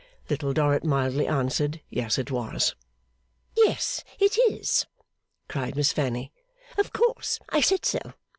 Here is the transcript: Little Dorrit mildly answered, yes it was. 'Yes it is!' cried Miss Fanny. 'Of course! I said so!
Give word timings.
Little 0.31 0.51
Dorrit 0.51 0.83
mildly 0.83 1.27
answered, 1.27 1.79
yes 1.91 2.17
it 2.17 2.31
was. 2.31 2.73
'Yes 3.55 4.03
it 4.17 4.35
is!' 4.49 4.87
cried 5.47 5.75
Miss 5.75 5.93
Fanny. 5.93 6.31
'Of 6.79 6.91
course! 6.91 7.37
I 7.49 7.61
said 7.61 7.85
so! 7.85 7.99